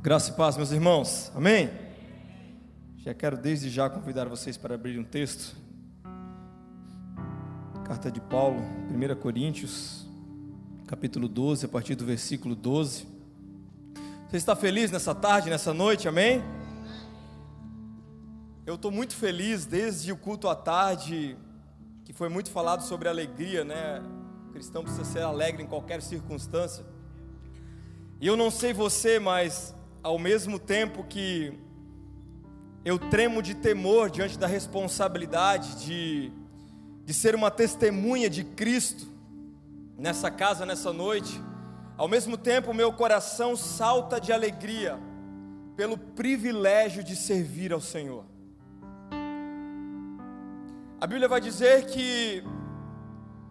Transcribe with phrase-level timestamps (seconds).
[0.00, 1.32] Graça e paz, meus irmãos.
[1.34, 1.68] Amém?
[2.98, 5.56] Já quero desde já convidar vocês para abrir um texto.
[7.84, 8.60] Carta de Paulo,
[8.92, 10.06] 1 Coríntios,
[10.86, 13.08] capítulo 12, a partir do versículo 12.
[14.30, 16.06] Você está feliz nessa tarde, nessa noite?
[16.06, 16.44] Amém?
[18.64, 21.36] Eu estou muito feliz desde o culto à tarde,
[22.04, 24.00] que foi muito falado sobre alegria, né?
[24.48, 26.86] O cristão precisa ser alegre em qualquer circunstância.
[28.20, 29.74] E eu não sei você, mas
[30.08, 31.52] ao mesmo tempo que
[32.82, 36.32] eu tremo de temor diante da responsabilidade de,
[37.04, 39.06] de ser uma testemunha de Cristo
[39.98, 41.38] nessa casa, nessa noite,
[41.94, 44.98] ao mesmo tempo meu coração salta de alegria
[45.76, 48.24] pelo privilégio de servir ao Senhor.
[50.98, 52.42] A Bíblia vai dizer que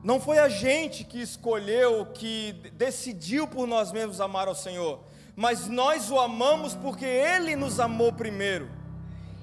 [0.04, 5.04] não foi a gente que escolheu, que decidiu por nós mesmos amar ao Senhor,
[5.38, 8.68] mas nós o amamos porque Ele nos amou primeiro.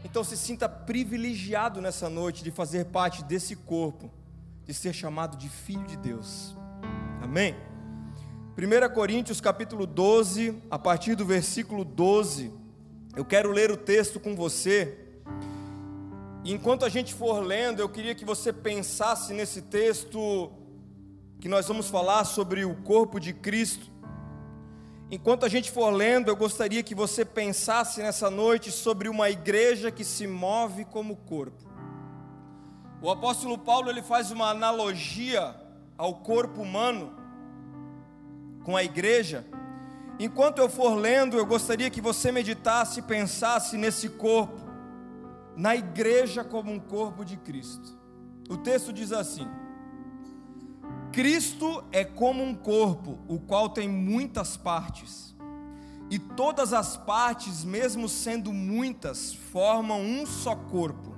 [0.05, 4.11] Então se sinta privilegiado nessa noite de fazer parte desse corpo,
[4.65, 6.57] de ser chamado de filho de Deus.
[7.23, 7.55] Amém?
[8.59, 12.53] 1 Coríntios capítulo 12, a partir do versículo 12,
[13.15, 14.99] eu quero ler o texto com você.
[16.45, 20.51] enquanto a gente for lendo, eu queria que você pensasse nesse texto
[21.39, 23.94] que nós vamos falar sobre o corpo de Cristo.
[25.11, 29.91] Enquanto a gente for lendo, eu gostaria que você pensasse nessa noite sobre uma igreja
[29.91, 31.63] que se move como corpo.
[33.03, 35.55] O apóstolo Paulo ele faz uma analogia
[35.97, 37.15] ao corpo humano
[38.65, 39.45] com a igreja.
[40.19, 44.59] Enquanto eu for lendo, eu gostaria que você meditasse e pensasse nesse corpo,
[45.55, 47.99] na igreja como um corpo de Cristo.
[48.49, 49.47] O texto diz assim:
[51.15, 55.33] Cristo é como um corpo, o qual tem muitas partes,
[56.11, 61.15] e todas as partes, mesmo sendo muitas, formam um só corpo.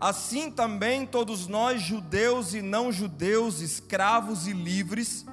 [0.00, 5.26] Assim também todos nós, judeus e não judeus, escravos e livres,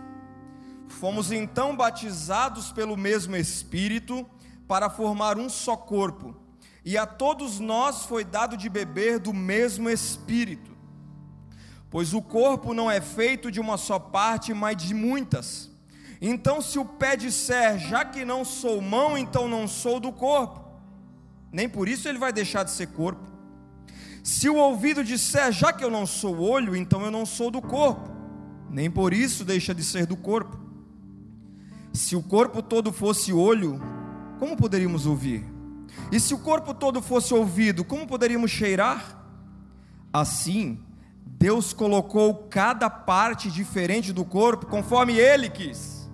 [0.89, 4.29] fomos então batizados pelo mesmo Espírito
[4.67, 6.35] para formar um só corpo,
[6.83, 10.74] e a todos nós foi dado de beber do mesmo Espírito
[11.95, 15.71] pois o corpo não é feito de uma só parte, mas de muitas.
[16.21, 20.59] Então, se o pé disser, já que não sou mão, então não sou do corpo,
[21.53, 23.23] nem por isso ele vai deixar de ser corpo.
[24.21, 27.61] Se o ouvido disser, já que eu não sou olho, então eu não sou do
[27.61, 28.11] corpo,
[28.69, 30.59] nem por isso deixa de ser do corpo.
[31.93, 33.81] Se o corpo todo fosse olho,
[34.37, 35.45] como poderíamos ouvir?
[36.11, 39.25] E se o corpo todo fosse ouvido, como poderíamos cheirar?
[40.11, 40.84] Assim,
[41.37, 46.09] Deus colocou cada parte diferente do corpo conforme Ele quis.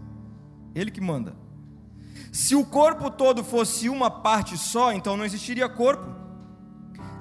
[0.74, 1.36] Ele que manda.
[2.32, 6.08] Se o corpo todo fosse uma parte só, então não existiria corpo.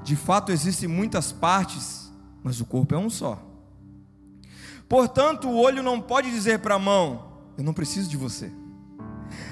[0.02, 2.10] De fato, existem muitas partes,
[2.42, 3.38] mas o corpo é um só.
[4.88, 8.50] Portanto, o olho não pode dizer para a mão: Eu não preciso de você.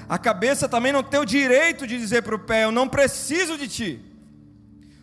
[0.09, 3.59] A cabeça também não tem o direito de dizer para o pé: Eu não preciso
[3.59, 4.08] de ti.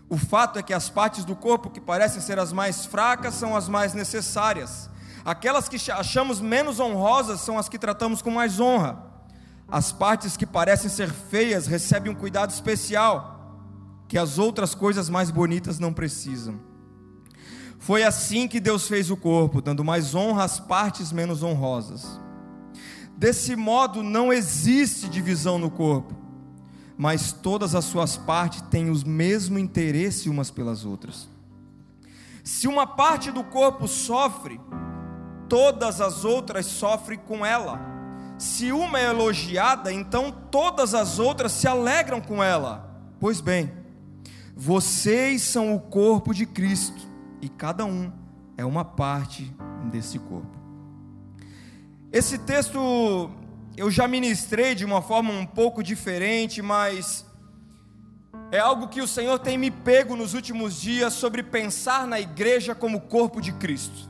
[0.08, 3.56] O fato é que as partes do corpo que parecem ser as mais fracas são
[3.56, 4.90] as mais necessárias.
[5.24, 9.04] Aquelas que achamos menos honrosas são as que tratamos com mais honra.
[9.68, 13.58] As partes que parecem ser feias recebem um cuidado especial,
[14.08, 16.60] que as outras coisas mais bonitas não precisam.
[17.80, 22.22] Foi assim que Deus fez o corpo, dando mais honra às partes menos honrosas.
[23.18, 26.25] Desse modo, não existe divisão no corpo
[26.98, 31.28] mas todas as suas partes têm o mesmo interesse umas pelas outras.
[32.44, 34.60] Se uma parte do corpo sofre,
[35.50, 37.80] todas as outras sofrem com ela.
[38.38, 43.00] Se uma é elogiada, então todas as outras se alegram com ela.
[43.20, 43.72] Pois bem,
[44.56, 47.02] vocês são o corpo de Cristo
[47.42, 48.12] e cada um
[48.58, 49.54] é uma parte
[49.92, 50.58] desse corpo.
[52.12, 53.30] Esse texto
[53.78, 57.26] eu já ministrei de uma forma um pouco diferente, mas
[58.52, 62.74] é algo que o Senhor tem me pego nos últimos dias sobre pensar na igreja
[62.74, 64.10] como corpo de Cristo.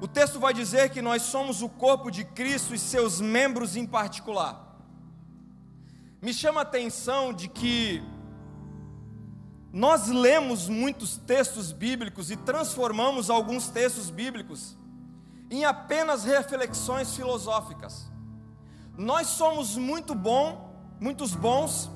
[0.00, 3.86] O texto vai dizer que nós somos o corpo de Cristo e seus membros em
[3.86, 4.76] particular.
[6.20, 8.02] Me chama a atenção de que
[9.72, 14.76] nós lemos muitos textos bíblicos e transformamos alguns textos bíblicos
[15.48, 18.11] em apenas reflexões filosóficas.
[18.96, 21.90] Nós somos muito bom, muitos bons,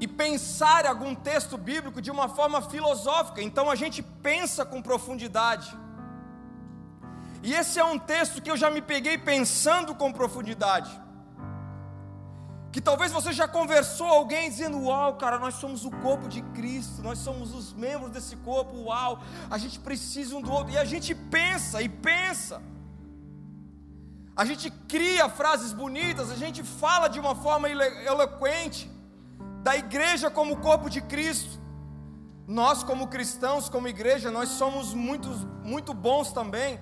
[0.00, 5.76] e pensar algum texto bíblico de uma forma filosófica, então a gente pensa com profundidade.
[7.42, 11.04] E esse é um texto que eu já me peguei pensando com profundidade.
[12.72, 17.00] que talvez você já conversou alguém dizendo: Uau, cara, nós somos o corpo de Cristo,
[17.02, 19.18] nós somos os membros desse corpo, uau,
[19.50, 22.62] a gente precisa um do outro, e a gente pensa e pensa,
[24.36, 28.90] a gente cria frases bonitas, a gente fala de uma forma eloquente
[29.62, 31.58] da igreja como corpo de Cristo.
[32.46, 35.30] Nós, como cristãos, como igreja, nós somos muito,
[35.64, 36.78] muito bons também,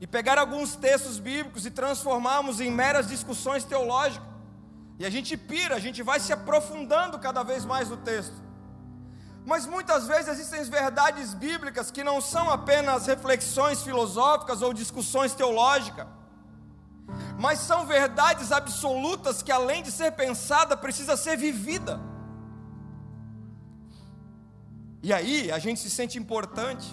[0.00, 4.28] e pegar alguns textos bíblicos e transformarmos em meras discussões teológicas.
[4.98, 8.34] E a gente pira, a gente vai se aprofundando cada vez mais no texto.
[9.46, 16.06] Mas muitas vezes existem verdades bíblicas que não são apenas reflexões filosóficas ou discussões teológicas,
[17.38, 22.00] mas são verdades absolutas que, além de ser pensada, precisa ser vivida.
[25.02, 26.88] E aí a gente se sente importante,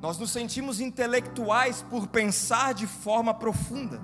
[0.00, 4.00] nós nos sentimos intelectuais por pensar de forma profunda.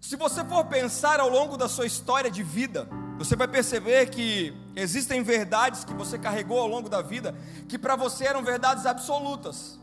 [0.00, 2.86] Se você for pensar ao longo da sua história de vida,
[3.16, 7.34] você vai perceber que existem verdades que você carregou ao longo da vida
[7.68, 9.79] que para você eram verdades absolutas.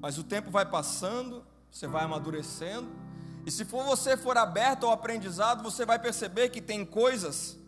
[0.00, 2.88] Mas o tempo vai passando, você vai amadurecendo,
[3.44, 7.58] e se for você for aberto ao aprendizado, você vai perceber que tem coisas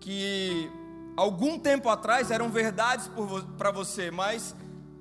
[0.00, 0.70] que
[1.16, 3.10] algum tempo atrás eram verdades
[3.56, 4.54] para você, mas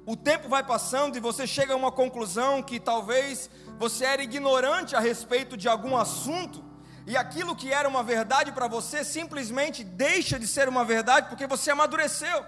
[0.05, 4.95] o tempo vai passando e você chega a uma conclusão que talvez você era ignorante
[4.95, 6.63] a respeito de algum assunto,
[7.05, 11.45] e aquilo que era uma verdade para você simplesmente deixa de ser uma verdade porque
[11.45, 12.45] você amadureceu.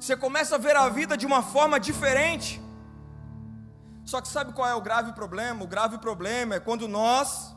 [0.00, 2.60] Você começa a ver a vida de uma forma diferente.
[4.06, 5.64] Só que sabe qual é o grave problema?
[5.64, 7.56] O grave problema é quando nós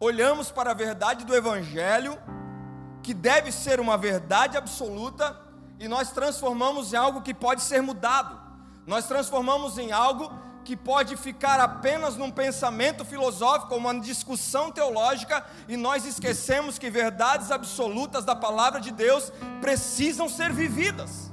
[0.00, 2.18] olhamos para a verdade do Evangelho,
[3.00, 5.38] que deve ser uma verdade absoluta,
[5.78, 8.36] e nós transformamos em algo que pode ser mudado.
[8.88, 10.32] Nós transformamos em algo
[10.64, 17.52] que pode ficar apenas num pensamento filosófico, uma discussão teológica, e nós esquecemos que verdades
[17.52, 21.27] absolutas da palavra de Deus precisam ser vividas.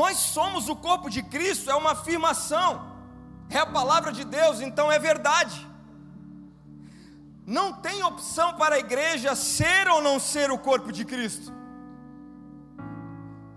[0.00, 2.70] Nós somos o corpo de Cristo, é uma afirmação,
[3.48, 5.64] é a palavra de Deus, então é verdade.
[7.46, 11.52] Não tem opção para a igreja ser ou não ser o corpo de Cristo.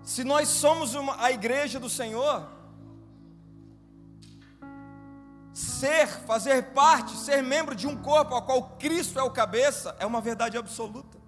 [0.04, 2.48] Se nós somos uma, a igreja do Senhor,
[5.52, 10.06] ser, fazer parte, ser membro de um corpo ao qual Cristo é o cabeça, é
[10.06, 11.18] uma verdade absoluta.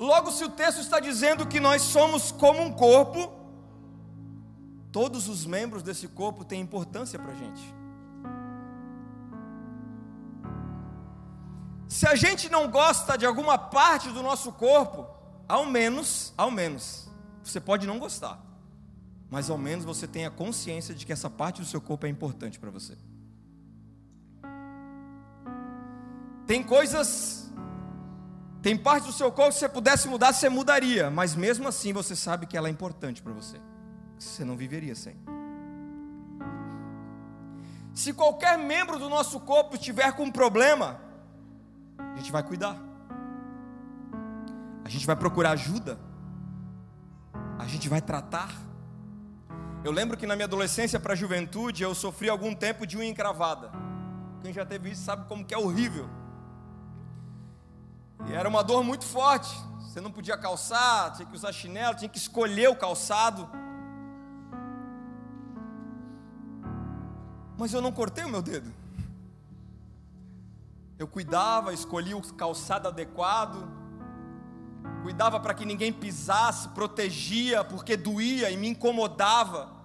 [0.00, 3.30] Logo, se o texto está dizendo que nós somos como um corpo,
[4.90, 7.74] todos os membros desse corpo têm importância para a gente.
[11.86, 15.06] Se a gente não gosta de alguma parte do nosso corpo,
[15.46, 17.10] ao menos, ao menos,
[17.44, 18.40] você pode não gostar,
[19.28, 22.58] mas ao menos você tenha consciência de que essa parte do seu corpo é importante
[22.58, 22.96] para você.
[26.46, 27.52] Tem coisas,
[28.62, 31.92] tem parte do seu corpo que se você pudesse mudar, você mudaria, mas mesmo assim
[31.92, 33.56] você sabe que ela é importante para você.
[34.18, 35.16] Você não viveria sem.
[37.94, 41.00] Se qualquer membro do nosso corpo estiver com um problema,
[41.98, 42.76] a gente vai cuidar,
[44.84, 45.98] a gente vai procurar ajuda,
[47.58, 48.52] a gente vai tratar.
[49.82, 53.08] Eu lembro que na minha adolescência para a juventude eu sofri algum tempo de unha
[53.08, 53.70] encravada.
[54.42, 56.19] Quem já teve isso sabe como que é horrível.
[58.28, 59.50] E era uma dor muito forte.
[59.80, 63.48] Você não podia calçar, tinha que usar chinelo, tinha que escolher o calçado.
[67.58, 68.72] Mas eu não cortei o meu dedo.
[70.98, 73.66] Eu cuidava, escolhia o calçado adequado,
[75.02, 79.79] cuidava para que ninguém pisasse, protegia, porque doía e me incomodava.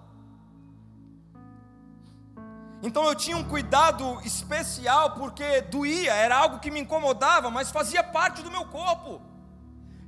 [2.86, 8.02] Então eu tinha um cuidado especial, porque doía, era algo que me incomodava, mas fazia
[8.04, 9.20] parte do meu corpo.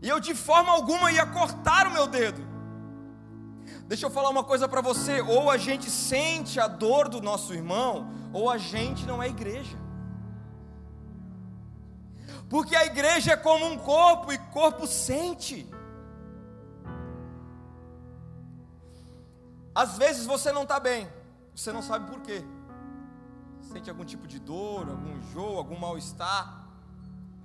[0.00, 2.40] E eu de forma alguma ia cortar o meu dedo.
[3.88, 7.52] Deixa eu falar uma coisa para você: ou a gente sente a dor do nosso
[7.52, 9.76] irmão, ou a gente não é igreja.
[12.48, 15.68] Porque a igreja é como um corpo e corpo sente.
[19.74, 21.08] Às vezes você não está bem,
[21.52, 22.44] você não sabe por quê.
[23.72, 26.66] Sente algum tipo de dor, algum enjoo, algum mal-estar.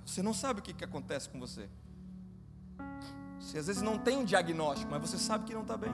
[0.06, 1.68] Você não sabe o que, que acontece com você.
[3.38, 5.92] Você às vezes não tem um diagnóstico, mas você sabe que não está bem.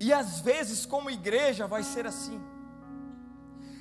[0.00, 2.40] E às vezes, como igreja, vai ser assim.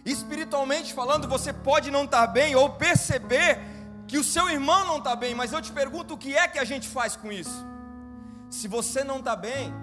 [0.05, 3.59] Espiritualmente falando, você pode não estar bem ou perceber
[4.07, 6.59] que o seu irmão não está bem, mas eu te pergunto o que é que
[6.59, 7.65] a gente faz com isso?
[8.49, 9.73] Se você não está bem,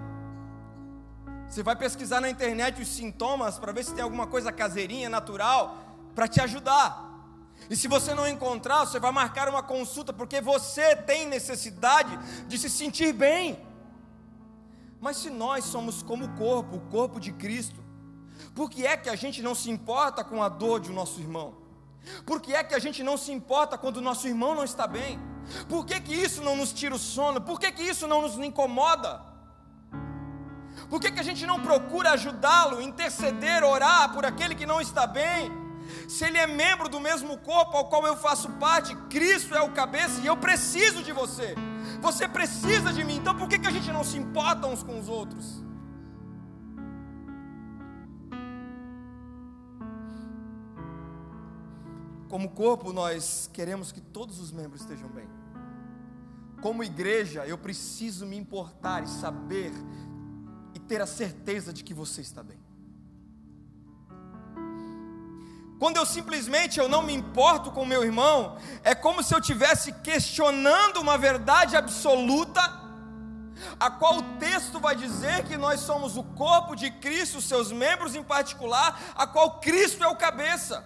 [1.49, 5.77] você vai pesquisar na internet os sintomas para ver se tem alguma coisa caseirinha, natural,
[6.13, 7.05] para te ajudar.
[7.69, 12.57] E se você não encontrar, você vai marcar uma consulta, porque você tem necessidade de
[12.57, 13.59] se sentir bem.
[14.99, 17.83] Mas se nós somos como o corpo, o corpo de Cristo,
[18.53, 21.55] por que é que a gente não se importa com a dor de nosso irmão?
[22.25, 24.87] Por que é que a gente não se importa quando o nosso irmão não está
[24.87, 25.19] bem?
[25.67, 27.41] Por que, que isso não nos tira o sono?
[27.41, 29.36] Por que, que isso não nos incomoda?
[30.89, 35.05] Por que, que a gente não procura ajudá-lo, interceder, orar por aquele que não está
[35.05, 35.51] bem?
[36.07, 39.71] Se ele é membro do mesmo corpo ao qual eu faço parte, Cristo é o
[39.71, 41.55] cabeça e eu preciso de você.
[42.01, 43.17] Você precisa de mim.
[43.17, 45.63] Então por que, que a gente não se importa uns com os outros?
[52.29, 55.27] Como corpo, nós queremos que todos os membros estejam bem.
[56.61, 59.71] Como igreja, eu preciso me importar e saber
[60.87, 62.59] ter a certeza de que você está bem.
[65.79, 69.91] Quando eu simplesmente eu não me importo com meu irmão, é como se eu tivesse
[69.91, 72.61] questionando uma verdade absoluta,
[73.79, 78.15] a qual o texto vai dizer que nós somos o corpo de Cristo, seus membros
[78.15, 80.83] em particular, a qual Cristo é o cabeça.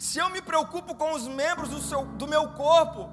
[0.00, 3.10] Se eu me preocupo com os membros do, seu, do meu corpo,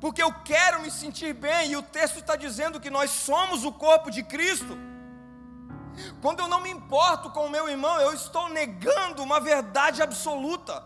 [0.00, 3.72] porque eu quero me sentir bem, e o texto está dizendo que nós somos o
[3.72, 4.78] corpo de Cristo,
[6.20, 10.82] quando eu não me importo com o meu irmão, eu estou negando uma verdade absoluta.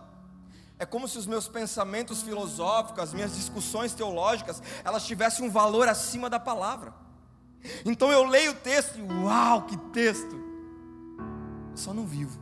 [0.79, 5.89] É como se os meus pensamentos filosóficos, as minhas discussões teológicas, elas tivessem um valor
[5.89, 6.95] acima da palavra.
[7.85, 10.37] Então eu leio o texto e uau, que texto!
[11.71, 12.39] Eu só não vivo.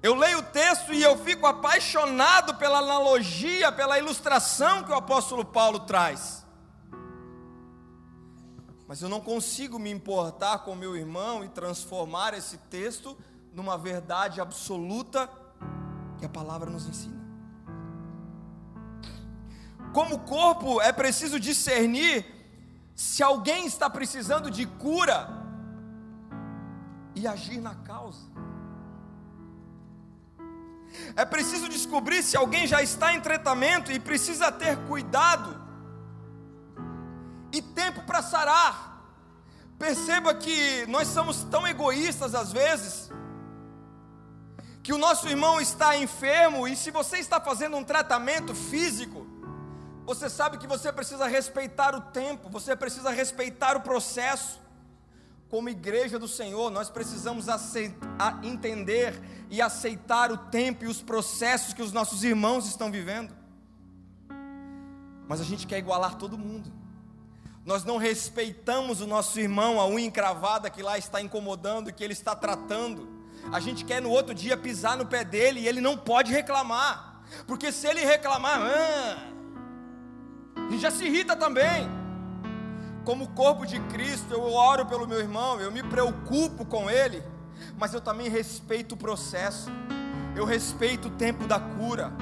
[0.00, 5.44] Eu leio o texto e eu fico apaixonado pela analogia, pela ilustração que o apóstolo
[5.44, 6.37] Paulo traz
[8.88, 13.14] mas eu não consigo me importar com meu irmão e transformar esse texto
[13.52, 15.30] numa verdade absoluta
[16.16, 17.18] que a palavra nos ensina.
[19.92, 22.24] Como corpo, é preciso discernir
[22.94, 25.28] se alguém está precisando de cura
[27.14, 28.26] e agir na causa.
[31.14, 35.67] É preciso descobrir se alguém já está em tratamento e precisa ter cuidado
[37.58, 38.88] e tempo para sarar.
[39.78, 43.10] Perceba que nós somos tão egoístas às vezes,
[44.82, 49.26] que o nosso irmão está enfermo e se você está fazendo um tratamento físico,
[50.04, 54.58] você sabe que você precisa respeitar o tempo, você precisa respeitar o processo.
[55.50, 61.72] Como igreja do Senhor, nós precisamos aceitar, entender e aceitar o tempo e os processos
[61.72, 63.34] que os nossos irmãos estão vivendo.
[65.26, 66.70] Mas a gente quer igualar todo mundo
[67.68, 72.14] nós não respeitamos o nosso irmão, a unha encravada que lá está incomodando, que ele
[72.14, 73.06] está tratando.
[73.52, 77.20] A gente quer no outro dia pisar no pé dele e ele não pode reclamar,
[77.46, 79.18] porque se ele reclamar, ah,
[80.56, 81.86] a gente já se irrita também.
[83.04, 87.22] Como corpo de Cristo, eu oro pelo meu irmão, eu me preocupo com ele,
[87.76, 89.70] mas eu também respeito o processo,
[90.34, 92.14] eu respeito o tempo da cura,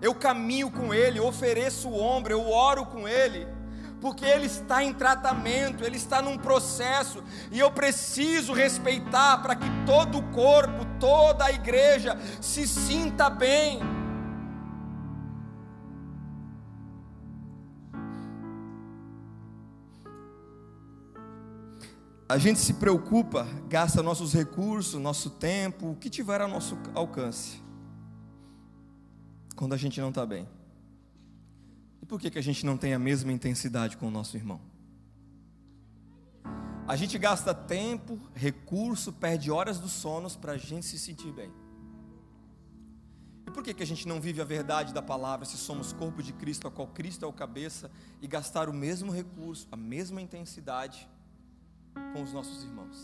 [0.00, 3.53] eu caminho com ele, eu ofereço o ombro, eu oro com ele
[4.04, 9.64] porque ele está em tratamento, ele está num processo, e eu preciso respeitar para que
[9.86, 13.80] todo o corpo, toda a igreja se sinta bem.
[22.28, 27.58] A gente se preocupa, gasta nossos recursos, nosso tempo, o que tiver ao nosso alcance,
[29.56, 30.46] quando a gente não está bem.
[32.14, 34.60] Por que, que a gente não tem a mesma intensidade com o nosso irmão?
[36.86, 41.50] A gente gasta tempo, recurso, perde horas dos sonos para a gente se sentir bem.
[43.48, 46.22] E por que, que a gente não vive a verdade da palavra se somos corpo
[46.22, 47.90] de Cristo, a qual Cristo é o cabeça,
[48.22, 51.08] e gastar o mesmo recurso, a mesma intensidade
[52.12, 53.02] com os nossos irmãos?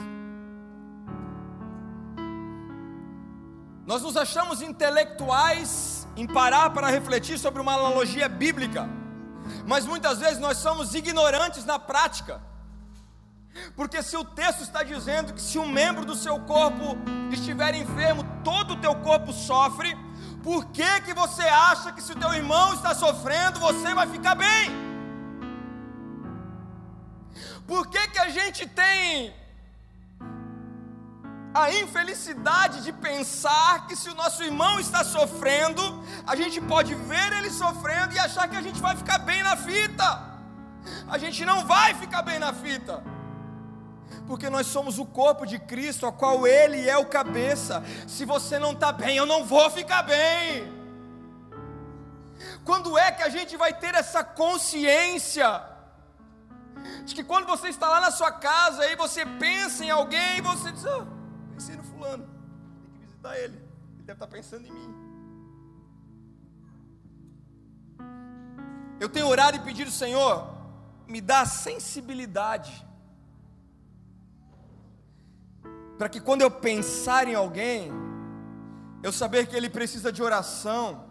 [3.84, 8.99] Nós nos achamos intelectuais em parar para refletir sobre uma analogia bíblica,
[9.66, 12.40] mas muitas vezes nós somos ignorantes na prática.
[13.74, 16.96] Porque se o texto está dizendo que se um membro do seu corpo
[17.30, 19.96] estiver enfermo, todo o teu corpo sofre,
[20.42, 24.34] por que que você acha que se o teu irmão está sofrendo, você vai ficar
[24.34, 24.70] bem?
[27.66, 29.34] Por que que a gente tem
[31.52, 35.82] a infelicidade de pensar que se o nosso irmão está sofrendo,
[36.26, 39.56] a gente pode ver ele sofrendo e achar que a gente vai ficar bem na
[39.56, 40.30] fita.
[41.08, 43.02] a gente não vai ficar bem na fita.
[44.26, 47.82] Porque nós somos o corpo de Cristo, a qual Ele é o cabeça.
[48.06, 50.72] Se você não está bem, eu não vou ficar bem.
[52.64, 55.62] Quando é que a gente vai ter essa consciência?
[57.04, 60.40] De que quando você está lá na sua casa, aí você pensa em alguém, e
[60.40, 61.06] você diz: ah,
[61.60, 62.24] pensei no fulano,
[62.82, 63.54] tem que visitar ele,
[63.92, 64.94] ele deve estar pensando em mim.
[68.98, 70.48] Eu tenho orado e pedido, Senhor,
[71.06, 72.86] me dá sensibilidade,
[75.98, 77.92] para que quando eu pensar em alguém,
[79.02, 81.09] eu saber que ele precisa de oração,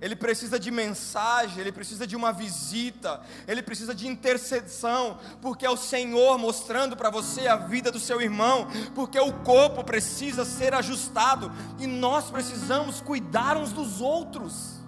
[0.00, 5.70] ele precisa de mensagem, ele precisa de uma visita, ele precisa de intercessão, porque é
[5.70, 10.72] o Senhor mostrando para você a vida do seu irmão, porque o corpo precisa ser
[10.72, 14.78] ajustado e nós precisamos cuidar uns dos outros.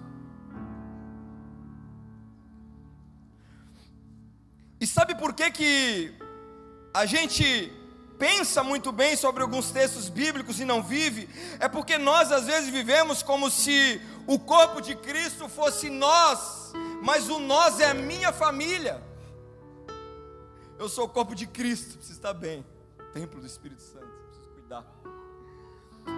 [4.79, 6.13] E sabe por que que
[6.93, 7.71] a gente
[8.21, 11.27] pensa muito bem sobre alguns textos bíblicos e não vive?
[11.59, 17.29] É porque nós às vezes vivemos como se o corpo de Cristo fosse nós, mas
[17.29, 19.01] o nós é a minha família.
[20.77, 22.63] Eu sou o corpo de Cristo, preciso estar bem.
[23.11, 24.85] Templo do Espírito Santo, preciso cuidar.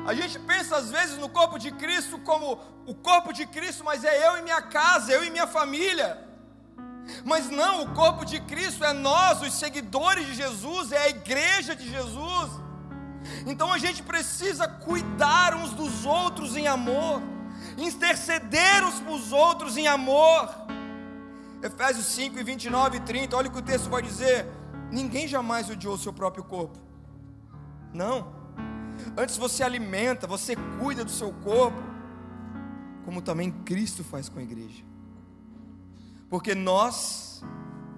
[0.05, 4.03] A gente pensa às vezes no corpo de Cristo como o corpo de Cristo, mas
[4.03, 6.32] é eu e minha casa, eu e minha família.
[7.25, 11.75] Mas não, o corpo de Cristo é nós, os seguidores de Jesus, é a igreja
[11.75, 12.51] de Jesus.
[13.45, 17.22] Então a gente precisa cuidar uns dos outros em amor
[17.77, 20.50] interceder uns para os outros em amor.
[21.62, 24.45] Efésios 5, 29 e 30, olha o que o texto vai dizer:
[24.91, 26.77] ninguém jamais odiou o seu próprio corpo.
[27.93, 28.41] Não.
[29.17, 31.81] Antes você alimenta, você cuida do seu corpo,
[33.05, 34.83] como também Cristo faz com a igreja.
[36.33, 37.43] Porque nós,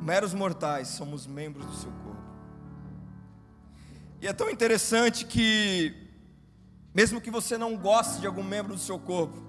[0.02, 2.22] meros mortais, somos membros do seu corpo.
[4.20, 5.96] E é tão interessante que,
[6.94, 9.42] mesmo que você não goste de algum membro do seu corpo,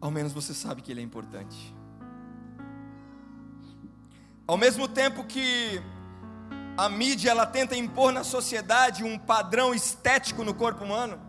[0.00, 1.76] ao menos você sabe que ele é importante.
[4.46, 5.82] Ao mesmo tempo que
[6.78, 11.20] a mídia ela tenta impor na sociedade um padrão estético no corpo humano,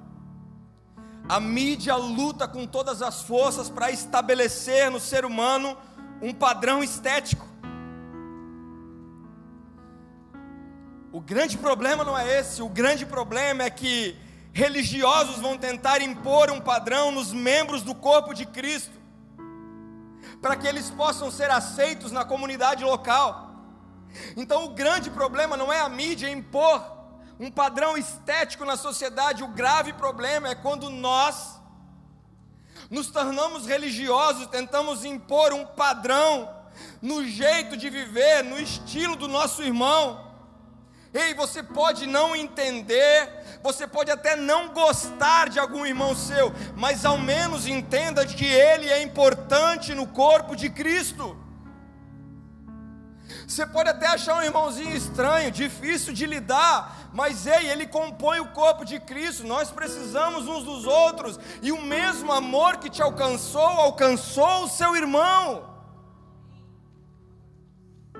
[1.30, 5.78] a mídia luta com todas as forças para estabelecer no ser humano
[6.22, 7.46] um padrão estético.
[11.12, 14.16] O grande problema não é esse, o grande problema é que
[14.54, 18.96] religiosos vão tentar impor um padrão nos membros do corpo de Cristo,
[20.42, 23.52] para que eles possam ser aceitos na comunidade local.
[24.36, 26.97] Então, o grande problema não é a mídia impor
[27.40, 31.60] um padrão estético na sociedade, o grave problema é quando nós
[32.90, 36.56] nos tornamos religiosos, tentamos impor um padrão
[37.02, 40.26] no jeito de viver, no estilo do nosso irmão.
[41.14, 47.06] Ei, você pode não entender, você pode até não gostar de algum irmão seu, mas
[47.06, 51.38] ao menos entenda que ele é importante no corpo de Cristo.
[53.48, 58.52] Você pode até achar um irmãozinho estranho, difícil de lidar, mas ei, ele compõe o
[58.52, 59.44] corpo de Cristo.
[59.44, 64.96] Nós precisamos uns dos outros, e o mesmo amor que te alcançou, alcançou o seu
[64.96, 65.68] irmão.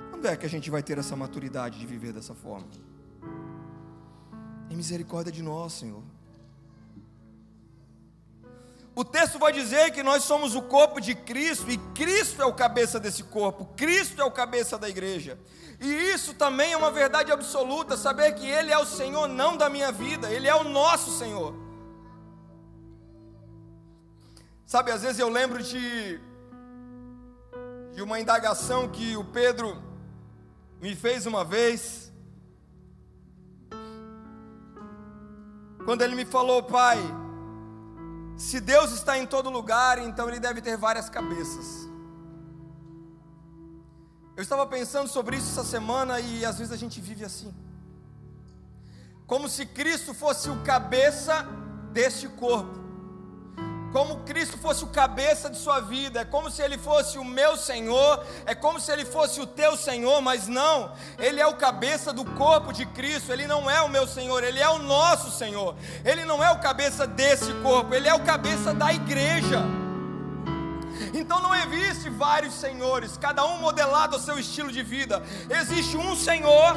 [0.10, 2.66] Quando é que a gente vai ter essa maturidade de viver dessa forma?
[4.68, 6.02] Em misericórdia de nós, Senhor.
[8.98, 12.52] O texto vai dizer que nós somos o corpo de Cristo e Cristo é o
[12.52, 15.38] cabeça desse corpo, Cristo é o cabeça da igreja.
[15.80, 19.70] E isso também é uma verdade absoluta, saber que Ele é o Senhor não da
[19.70, 21.54] minha vida, Ele é o nosso Senhor.
[24.66, 26.20] Sabe, às vezes eu lembro de,
[27.94, 29.80] de uma indagação que o Pedro
[30.82, 32.12] me fez uma vez,
[35.86, 36.98] quando ele me falou, pai,
[38.38, 41.88] se Deus está em todo lugar, então ele deve ter várias cabeças.
[44.36, 47.52] Eu estava pensando sobre isso essa semana e às vezes a gente vive assim.
[49.26, 51.44] Como se Cristo fosse o cabeça
[51.92, 52.87] deste corpo
[53.92, 57.56] como Cristo fosse o cabeça de sua vida, é como se Ele fosse o meu
[57.56, 62.12] Senhor, é como se Ele fosse o teu Senhor, mas não, Ele é o cabeça
[62.12, 65.76] do corpo de Cristo, Ele não é o meu Senhor, Ele é o nosso Senhor,
[66.04, 69.64] Ele não é o cabeça desse corpo, Ele é o cabeça da igreja.
[71.14, 76.16] Então não existe vários senhores, cada um modelado ao seu estilo de vida, existe um
[76.16, 76.76] Senhor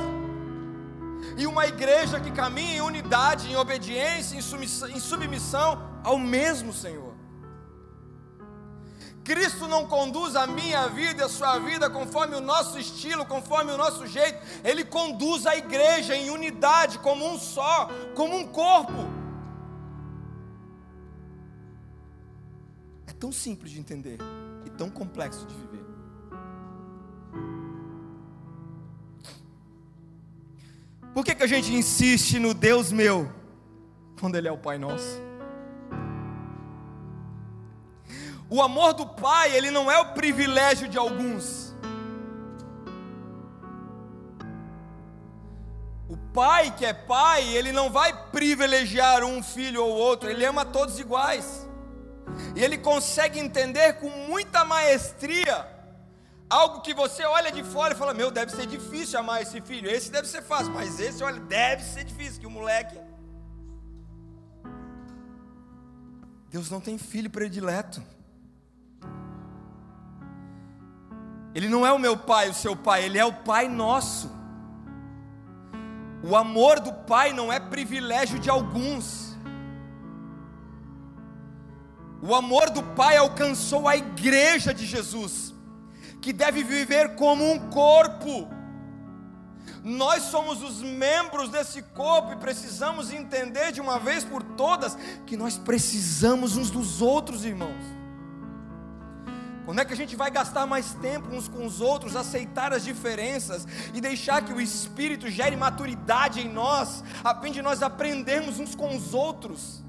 [1.37, 6.73] e uma igreja que caminha em unidade, em obediência, em submissão, em submissão ao mesmo
[6.73, 7.11] Senhor.
[9.23, 13.71] Cristo não conduz a minha vida e a sua vida conforme o nosso estilo, conforme
[13.71, 14.45] o nosso jeito.
[14.65, 19.07] Ele conduz a igreja em unidade, como um só, como um corpo.
[23.07, 24.19] É tão simples de entender
[24.67, 25.70] e tão complexo de viver.
[31.15, 33.31] Por que, que a gente insiste no Deus meu,
[34.21, 35.21] quando Ele é o Pai Nosso?
[38.49, 41.73] O amor do Pai, ele não é o privilégio de alguns.
[46.09, 50.65] O pai que é pai, ele não vai privilegiar um filho ou outro, ele ama
[50.65, 51.69] todos iguais.
[52.57, 55.65] E ele consegue entender com muita maestria
[56.51, 59.89] algo que você olha de fora e fala: Meu, deve ser difícil amar esse filho.
[59.89, 62.41] Esse deve ser fácil, mas esse, olha, deve ser difícil.
[62.41, 62.99] Que o moleque.
[66.51, 68.03] Deus não tem filho predileto.
[71.55, 74.31] Ele não é o meu pai, o seu pai, ele é o pai nosso.
[76.23, 79.37] O amor do pai não é privilégio de alguns.
[82.23, 85.55] O amor do pai alcançou a igreja de Jesus,
[86.21, 88.49] que deve viver como um corpo.
[89.83, 95.37] Nós somos os membros desse corpo e precisamos entender de uma vez por todas que
[95.37, 98.01] nós precisamos uns dos outros, irmãos.
[99.65, 102.83] Quando é que a gente vai gastar mais tempo uns com os outros, aceitar as
[102.83, 108.59] diferenças e deixar que o Espírito gere maturidade em nós, a fim de nós aprendermos
[108.59, 109.83] uns com os outros?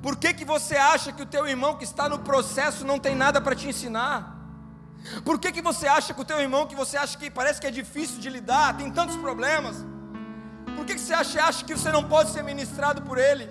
[0.00, 3.14] Por que, que você acha que o teu irmão que está no processo não tem
[3.14, 4.31] nada para te ensinar?
[5.24, 7.66] Por que, que você acha que o teu irmão que você acha que parece que
[7.66, 9.76] é difícil de lidar, tem tantos problemas?
[10.76, 13.48] Por que, que você acha, acha que você não pode ser ministrado por ele?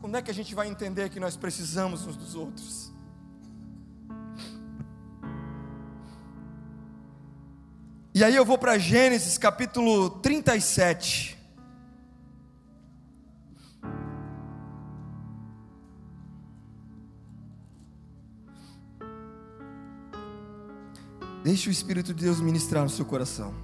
[0.00, 2.90] Quando é que a gente vai entender que nós precisamos uns dos outros?
[8.14, 11.39] E aí eu vou para Gênesis capítulo 37.
[21.42, 23.54] Deixe o Espírito de Deus ministrar no seu coração.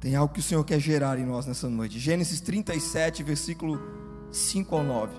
[0.00, 1.98] Tem algo que o Senhor quer gerar em nós nessa noite.
[1.98, 3.80] Gênesis 37, versículo
[4.30, 5.16] 5 ao 9.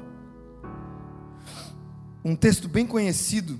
[2.23, 3.59] Um texto bem conhecido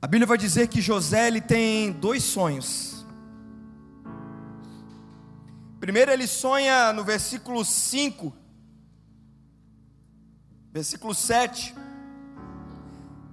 [0.00, 3.04] a Bíblia vai dizer que José ele tem dois sonhos.
[5.80, 8.32] Primeiro ele sonha no versículo 5,
[10.72, 11.74] versículo 7.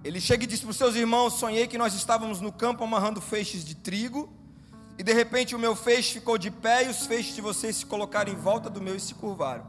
[0.05, 3.19] Ele chega e diz para os seus irmãos: Sonhei que nós estávamos no campo amarrando
[3.19, 4.31] feixes de trigo,
[4.99, 7.87] e de repente o meu feixe ficou de pé, e os feixes de vocês se
[7.87, 9.65] colocaram em volta do meu e se curvaram.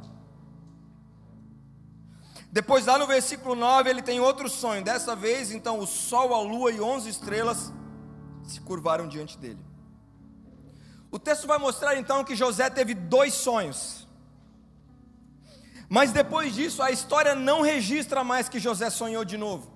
[2.52, 4.84] Depois, lá no versículo 9, ele tem outro sonho.
[4.84, 7.72] Dessa vez, então, o sol, a lua e onze estrelas
[8.46, 9.60] se curvaram diante dele.
[11.10, 14.06] O texto vai mostrar então que José teve dois sonhos.
[15.88, 19.75] Mas depois disso, a história não registra mais que José sonhou de novo.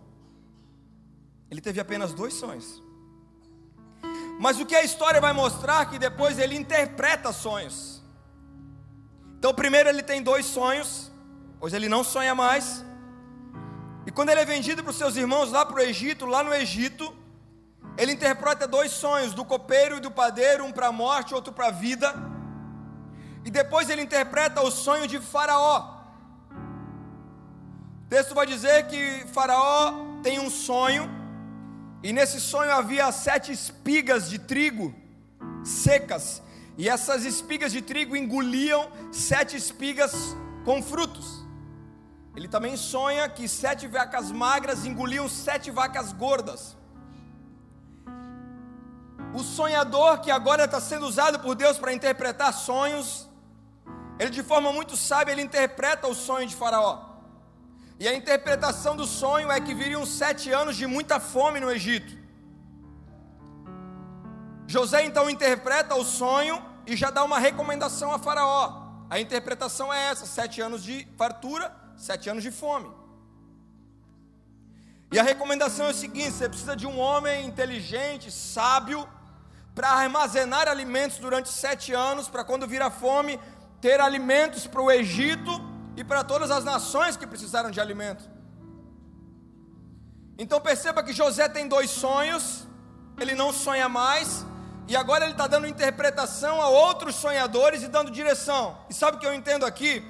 [1.51, 2.83] Ele teve apenas dois sonhos.
[4.39, 8.03] Mas o que a história vai mostrar é que depois ele interpreta sonhos.
[9.39, 11.11] Então, primeiro ele tem dois sonhos
[11.61, 12.83] pois ele não sonha mais.
[14.07, 16.55] E quando ele é vendido para os seus irmãos lá para o Egito, lá no
[16.55, 17.15] Egito,
[17.99, 21.67] ele interpreta dois sonhos, do copeiro e do padeiro, um para a morte, outro para
[21.67, 22.15] a vida.
[23.45, 25.99] E depois ele interpreta o sonho de Faraó.
[28.07, 31.05] O texto vai dizer que Faraó tem um sonho,
[32.03, 34.95] e nesse sonho havia sete espigas de trigo
[35.63, 36.43] secas,
[36.79, 40.13] e essas espigas de trigo engoliam sete espigas
[40.65, 41.45] com frutos.
[42.35, 46.77] Ele também sonha que sete vacas magras engoliam sete vacas gordas.
[49.35, 53.29] O sonhador que agora está sendo usado por Deus para interpretar sonhos,
[54.19, 57.10] ele de forma muito sábia ele interpreta o sonho de Faraó.
[58.01, 62.19] E a interpretação do sonho é que viriam sete anos de muita fome no Egito.
[64.67, 68.89] José então interpreta o sonho e já dá uma recomendação a Faraó.
[69.11, 72.91] A interpretação é essa: sete anos de fartura Sete anos de fome.
[75.13, 79.07] E a recomendação é o seguinte: você precisa de um homem inteligente, sábio,
[79.75, 83.39] para armazenar alimentos durante sete anos, para quando vir a fome,
[83.83, 85.70] ter alimentos para o Egito
[86.01, 88.25] e para todas as nações que precisaram de alimento.
[90.39, 92.67] Então perceba que José tem dois sonhos,
[93.21, 94.47] ele não sonha mais,
[94.89, 98.79] e agora ele está dando interpretação a outros sonhadores e dando direção.
[98.89, 100.03] E sabe o que eu entendo aqui?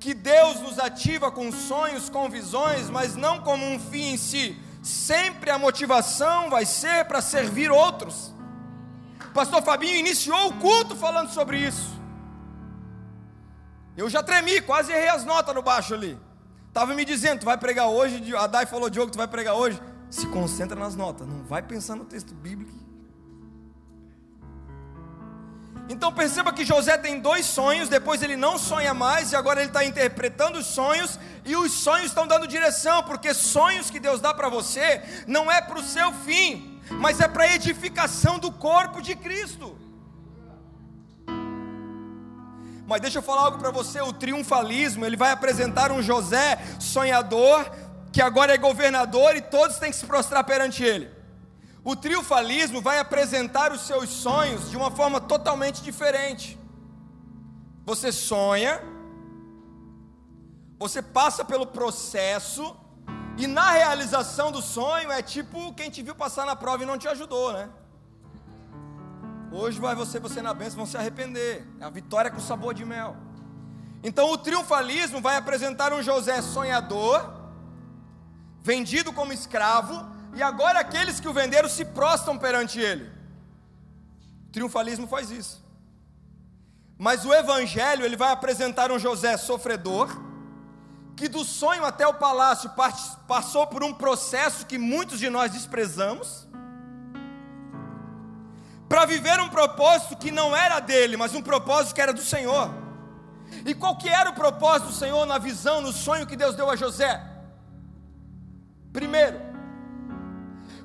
[0.00, 4.56] que Deus nos ativa com sonhos, com visões, mas não como um fim em si.
[4.82, 8.32] Sempre a motivação vai ser para servir outros.
[9.34, 11.97] pastor Fabinho iniciou o culto falando sobre isso.
[13.98, 16.16] Eu já tremi, quase errei as notas no baixo ali.
[16.68, 19.82] Estava me dizendo, tu vai pregar hoje, a Dai falou, Diogo, tu vai pregar hoje.
[20.08, 22.70] Se concentra nas notas, não vai pensar no texto bíblico.
[25.88, 29.70] Então perceba que José tem dois sonhos, depois ele não sonha mais, e agora ele
[29.70, 34.32] está interpretando os sonhos, e os sonhos estão dando direção, porque sonhos que Deus dá
[34.32, 39.02] para você não é para o seu fim, mas é para a edificação do corpo
[39.02, 39.76] de Cristo.
[42.88, 47.70] Mas deixa eu falar algo para você: o triunfalismo, ele vai apresentar um José sonhador,
[48.10, 51.10] que agora é governador e todos têm que se prostrar perante ele.
[51.84, 56.58] O triunfalismo vai apresentar os seus sonhos de uma forma totalmente diferente.
[57.84, 58.82] Você sonha,
[60.78, 62.74] você passa pelo processo,
[63.36, 66.96] e na realização do sonho é tipo quem te viu passar na prova e não
[66.96, 67.68] te ajudou, né?
[69.50, 71.66] Hoje vai você, você na bênção, vão se arrepender.
[71.80, 73.16] É a vitória com sabor de mel.
[74.02, 77.32] Então o triunfalismo vai apresentar um José sonhador,
[78.60, 83.10] vendido como escravo, e agora aqueles que o venderam se prostam perante ele.
[84.48, 85.66] O triunfalismo faz isso.
[86.98, 90.08] Mas o evangelho, ele vai apresentar um José sofredor,
[91.16, 92.70] que do sonho até o palácio
[93.26, 96.47] passou por um processo que muitos de nós desprezamos
[98.88, 102.72] para viver um propósito que não era dele, mas um propósito que era do Senhor.
[103.64, 106.70] E qual que era o propósito do Senhor na visão, no sonho que Deus deu
[106.70, 107.22] a José?
[108.92, 109.38] Primeiro,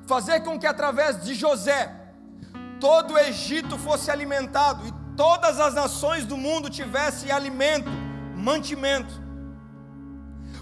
[0.06, 1.92] fazer com que através de José
[2.78, 7.88] todo o Egito fosse alimentado e todas as nações do mundo tivessem alimento,
[8.36, 9.22] mantimento.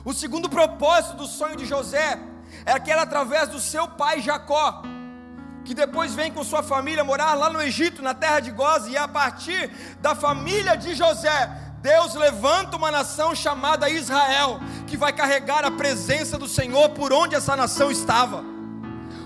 [0.05, 2.19] O segundo propósito do sonho de José
[2.65, 4.83] era que era através do seu pai Jacó
[5.65, 8.97] que depois vem com sua família morar lá no Egito, na terra de Goz, e
[8.97, 9.71] a partir
[10.01, 16.39] da família de José, Deus levanta uma nação chamada Israel, que vai carregar a presença
[16.39, 18.45] do Senhor por onde essa nação estava.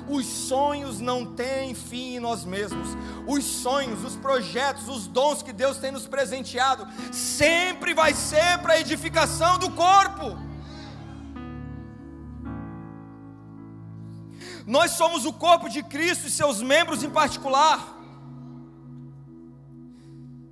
[0.09, 2.97] Os sonhos não têm fim em nós mesmos.
[3.27, 8.75] Os sonhos, os projetos, os dons que Deus tem nos presenteado, sempre vai ser para
[8.75, 10.39] a edificação do corpo.
[14.67, 17.95] Nós somos o corpo de Cristo e seus membros em particular.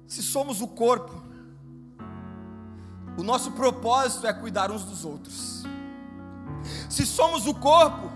[0.06, 1.20] Se somos o corpo,
[3.16, 5.64] o nosso propósito é cuidar uns dos outros.
[6.88, 8.12] Se somos o corpo,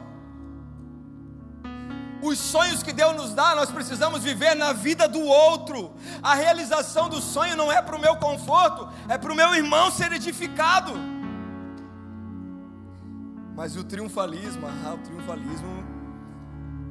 [2.22, 5.92] os sonhos que Deus nos dá, nós precisamos viver na vida do outro.
[6.22, 9.90] A realização do sonho não é para o meu conforto, é para o meu irmão
[9.90, 10.92] ser edificado.
[13.58, 15.84] Mas o triunfalismo, ah, o triunfalismo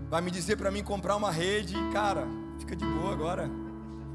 [0.09, 2.27] vai me dizer para mim comprar uma rede, cara,
[2.59, 3.49] fica de boa agora.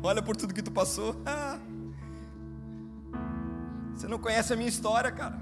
[0.02, 1.16] Olha por tudo que tu passou.
[3.96, 5.40] Você não conhece a minha história, cara.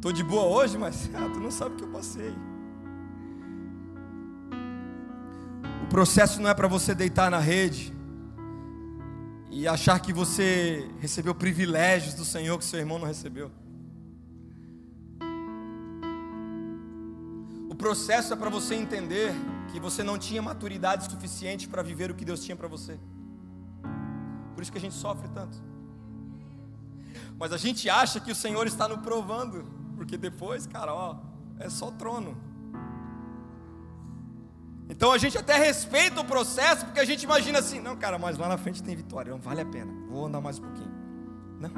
[0.00, 2.34] Tô de boa hoje, mas ah, tu não sabe o que eu passei.
[5.82, 7.94] O processo não é para você deitar na rede
[9.50, 13.50] e achar que você recebeu privilégios do Senhor que seu irmão não recebeu.
[17.78, 19.32] Processo é para você entender
[19.70, 22.98] que você não tinha maturidade suficiente para viver o que Deus tinha para você.
[24.54, 25.56] Por isso que a gente sofre tanto.
[27.38, 29.64] Mas a gente acha que o Senhor está nos provando,
[29.96, 31.16] porque depois, cara, ó,
[31.60, 32.36] é só trono.
[34.88, 38.36] Então a gente até respeita o processo, porque a gente imagina assim, não, cara, mas
[38.36, 40.97] lá na frente tem vitória, não vale a pena, vou andar mais um pouquinho.
[41.60, 41.70] Não.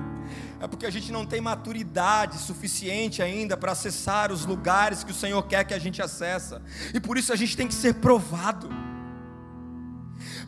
[0.60, 5.14] É porque a gente não tem maturidade suficiente ainda para acessar os lugares que o
[5.14, 6.62] Senhor quer que a gente acessa.
[6.92, 8.68] E por isso a gente tem que ser provado.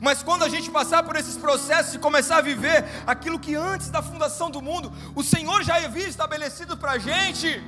[0.01, 3.89] Mas quando a gente passar por esses processos e começar a viver aquilo que antes
[3.89, 7.63] da fundação do mundo o Senhor já havia estabelecido para a gente,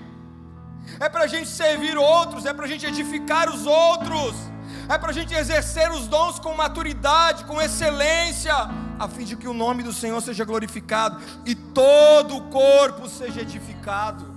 [1.00, 4.35] é para a gente servir outros, é para a gente edificar os outros,
[4.88, 8.55] é para a gente exercer os dons com maturidade, com excelência,
[9.05, 13.43] a fim de que o nome do Senhor seja glorificado e todo o corpo seja
[13.43, 14.35] edificado.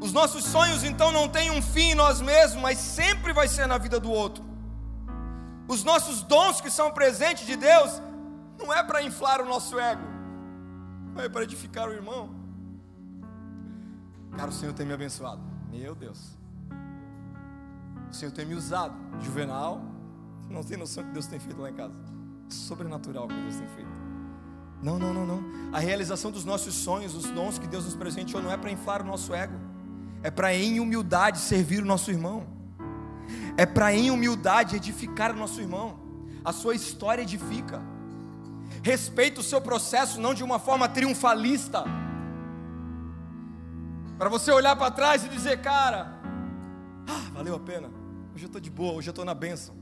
[0.00, 3.66] Os nossos sonhos então não têm um fim em nós mesmos, mas sempre vai ser
[3.66, 4.44] na vida do outro.
[5.68, 8.02] Os nossos dons que são presentes de Deus
[8.58, 10.02] não é para inflar o nosso ego,
[11.16, 12.34] é para edificar o irmão.
[14.36, 15.40] Cara, o Senhor tem me abençoado.
[15.70, 16.41] Meu Deus.
[18.12, 18.94] O Senhor tem me usado.
[19.22, 19.80] Juvenal,
[20.50, 21.98] não tem noção que Deus tem feito lá em casa.
[22.50, 23.90] Sobrenatural que Deus tem feito.
[24.82, 25.42] Não, não, não, não.
[25.72, 29.00] A realização dos nossos sonhos, os dons que Deus nos presenteou, não é para inflar
[29.00, 29.54] o nosso ego,
[30.22, 32.46] é para em humildade servir o nosso irmão,
[33.56, 35.98] é para em humildade edificar o nosso irmão.
[36.44, 37.80] A sua história edifica.
[38.82, 41.84] Respeita o seu processo, não de uma forma triunfalista,
[44.18, 46.20] para você olhar para trás e dizer, cara,
[47.08, 48.01] ah, valeu a pena.
[48.34, 49.74] Hoje eu estou de boa, hoje eu estou na bênção.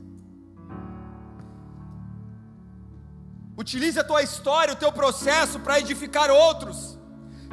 [3.57, 6.99] Utilize a tua história, o teu processo para edificar outros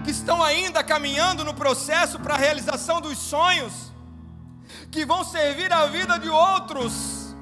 [0.05, 3.93] que estão ainda caminhando no processo para a realização dos sonhos,
[4.91, 7.35] que vão servir a vida de outros,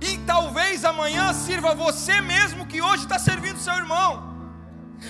[0.00, 4.32] e talvez amanhã sirva você mesmo que hoje está servindo seu irmão.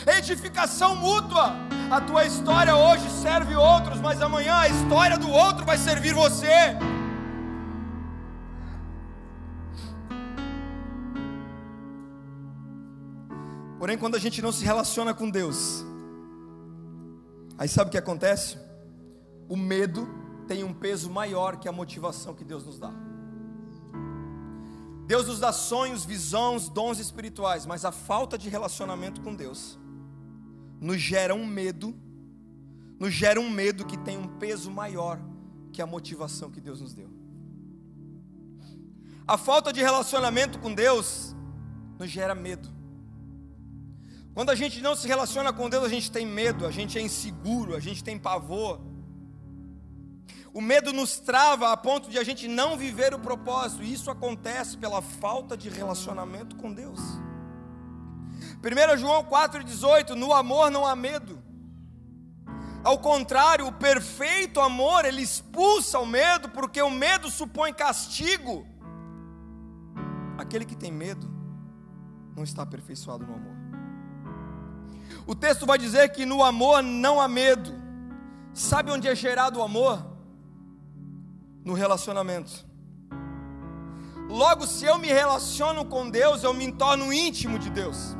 [0.06, 1.54] Edificação mútua.
[1.90, 6.76] A tua história hoje serve outros, mas amanhã a história do outro vai servir você.
[13.82, 15.84] Porém, quando a gente não se relaciona com Deus,
[17.58, 18.56] aí sabe o que acontece?
[19.48, 20.08] O medo
[20.46, 22.92] tem um peso maior que a motivação que Deus nos dá.
[25.04, 29.76] Deus nos dá sonhos, visões, dons espirituais, mas a falta de relacionamento com Deus
[30.80, 31.92] nos gera um medo,
[33.00, 35.18] nos gera um medo que tem um peso maior
[35.72, 37.10] que a motivação que Deus nos deu.
[39.26, 41.34] A falta de relacionamento com Deus
[41.98, 42.80] nos gera medo.
[44.34, 47.02] Quando a gente não se relaciona com Deus, a gente tem medo, a gente é
[47.02, 48.80] inseguro, a gente tem pavor.
[50.54, 54.10] O medo nos trava a ponto de a gente não viver o propósito, e isso
[54.10, 57.00] acontece pela falta de relacionamento com Deus.
[58.62, 61.42] 1 João 4,18: No amor não há medo.
[62.84, 68.66] Ao contrário, o perfeito amor ele expulsa o medo, porque o medo supõe castigo.
[70.36, 71.30] Aquele que tem medo
[72.34, 73.51] não está aperfeiçoado no amor.
[75.26, 77.72] O texto vai dizer que no amor não há medo.
[78.52, 80.04] Sabe onde é gerado o amor?
[81.64, 82.66] No relacionamento.
[84.28, 88.16] Logo, se eu me relaciono com Deus, eu me torno íntimo de Deus.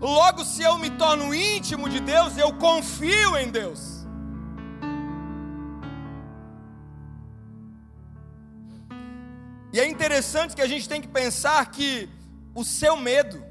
[0.00, 4.06] Logo, se eu me torno íntimo de Deus, eu confio em Deus.
[9.72, 12.08] E é interessante que a gente tem que pensar que
[12.54, 13.42] o seu medo,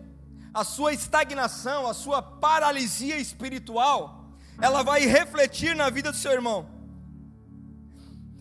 [0.53, 6.67] a sua estagnação, a sua paralisia espiritual, ela vai refletir na vida do seu irmão.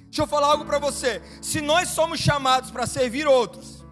[0.04, 1.22] Deixa eu falar algo para você.
[1.42, 3.84] Se nós somos chamados para servir outros,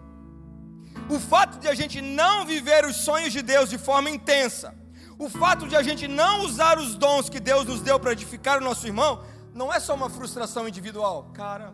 [1.11, 4.75] o fato de a gente não viver os sonhos de Deus de forma intensa,
[5.19, 8.59] o fato de a gente não usar os dons que Deus nos deu para edificar
[8.59, 9.23] o nosso irmão,
[9.55, 11.31] não é só uma frustração individual.
[11.33, 11.73] Cara,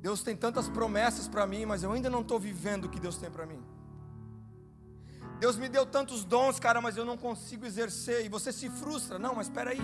[0.00, 3.16] Deus tem tantas promessas para mim, mas eu ainda não estou vivendo o que Deus
[3.16, 3.62] tem para mim.
[5.40, 8.24] Deus me deu tantos dons, cara, mas eu não consigo exercer.
[8.24, 9.18] E você se frustra.
[9.18, 9.80] Não, mas espera aí.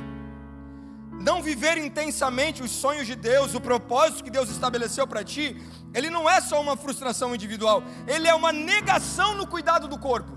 [1.20, 5.62] Não viver intensamente os sonhos de Deus, o propósito que Deus estabeleceu para ti,
[5.94, 10.32] ele não é só uma frustração individual, ele é uma negação no cuidado do corpo.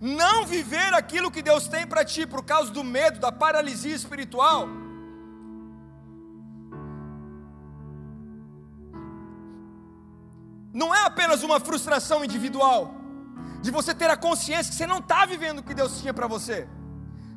[0.00, 4.68] Não viver aquilo que Deus tem para ti por causa do medo, da paralisia espiritual,
[10.76, 12.94] não é apenas uma frustração individual,
[13.62, 16.26] de você ter a consciência que você não está vivendo o que Deus tinha para
[16.26, 16.68] você,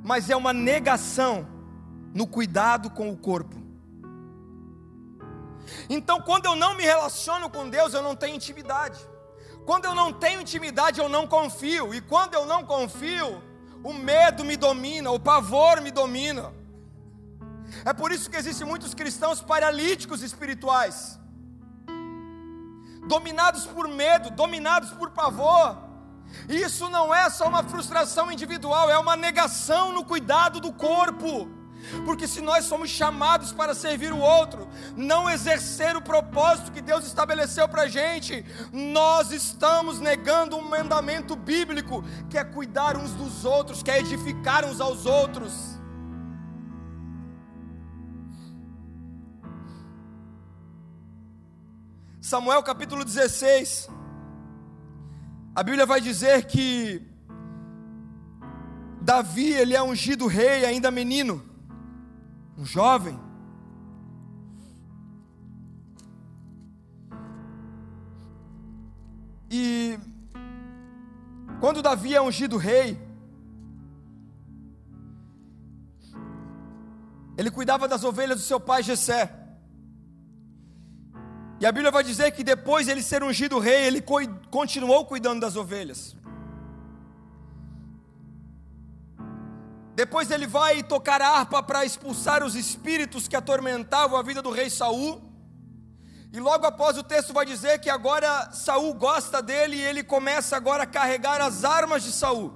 [0.04, 1.47] mas é uma negação
[2.13, 3.56] no cuidado com o corpo.
[5.89, 8.99] Então, quando eu não me relaciono com Deus, eu não tenho intimidade.
[9.65, 11.93] Quando eu não tenho intimidade, eu não confio.
[11.93, 13.41] E quando eu não confio,
[13.82, 16.54] o medo me domina, o pavor me domina.
[17.86, 21.18] É por isso que existem muitos cristãos paralíticos espirituais
[23.07, 25.77] dominados por medo, dominados por pavor.
[26.47, 31.49] Isso não é só uma frustração individual, é uma negação no cuidado do corpo.
[32.05, 37.06] Porque se nós somos chamados para servir o outro, não exercer o propósito que Deus
[37.06, 43.45] estabeleceu para a gente, nós estamos negando um mandamento bíblico, que é cuidar uns dos
[43.45, 45.79] outros, que é edificar uns aos outros.
[52.30, 53.90] Samuel capítulo 16,
[55.56, 57.02] a Bíblia vai dizer que
[59.02, 61.44] Davi, ele é ungido rei ainda menino,
[62.56, 63.19] um jovem.
[69.50, 70.00] E
[71.60, 72.96] quando Davi é ungido rei,
[77.36, 79.48] ele cuidava das ovelhas do seu pai Jessé.
[81.60, 84.01] E a Bíblia vai dizer que depois ele ser ungido rei, ele
[84.49, 86.15] continuou cuidando das ovelhas.
[89.93, 94.49] Depois ele vai tocar a harpa para expulsar os espíritos que atormentavam a vida do
[94.49, 95.21] rei Saul.
[96.31, 100.55] E logo após o texto vai dizer que agora Saul gosta dele e ele começa
[100.55, 102.53] agora a carregar as armas de Saul.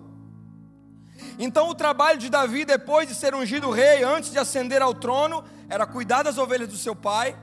[1.38, 5.44] Então o trabalho de Davi depois de ser ungido rei, antes de ascender ao trono,
[5.68, 7.36] era cuidar das ovelhas do seu pai,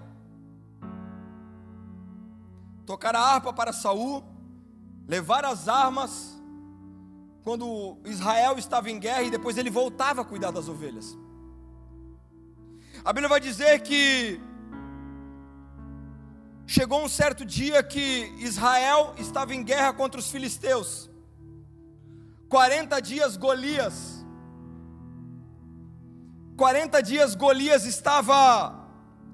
[2.90, 4.24] tocar a harpa para Saul,
[5.06, 6.42] levar as armas
[7.44, 11.16] quando Israel estava em guerra e depois ele voltava a cuidar das ovelhas.
[13.04, 14.40] A Bíblia vai dizer que
[16.66, 21.08] chegou um certo dia que Israel estava em guerra contra os filisteus.
[22.48, 24.26] 40 dias Golias.
[26.56, 28.79] 40 dias Golias estava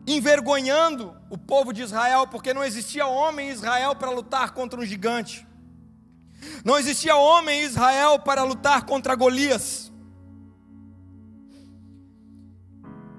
[0.06, 4.84] envergonhando o povo de Israel, porque não existia homem em Israel para lutar contra um
[4.84, 5.46] gigante.
[6.64, 9.92] Não existia homem em Israel para lutar contra Golias.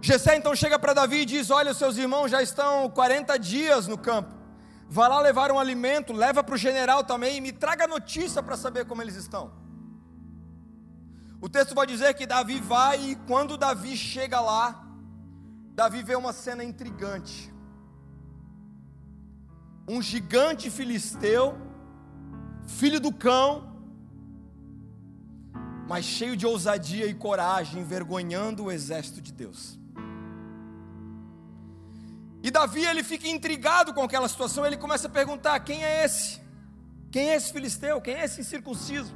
[0.01, 3.87] Jessé então chega para Davi e diz: Olha, os seus irmãos já estão 40 dias
[3.87, 4.33] no campo.
[4.89, 8.55] Vá lá levar um alimento, leva para o general também e me traga notícia para
[8.55, 9.51] saber como eles estão.
[11.41, 14.86] O texto vai dizer que Davi vai e quando Davi chega lá,
[15.79, 17.53] Davi vê uma cena intrigante.
[19.87, 21.55] Um gigante filisteu
[22.79, 23.47] filho do cão,
[25.87, 29.77] mas cheio de ousadia e coragem, envergonhando o exército de Deus.
[32.41, 36.41] E Davi ele fica intrigado com aquela situação, ele começa a perguntar: quem é esse?
[37.11, 38.01] Quem é esse filisteu?
[38.01, 39.15] Quem é esse incircunciso?